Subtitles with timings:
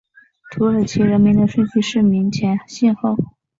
[0.49, 3.15] 土耳其人名的顺序是名前姓后。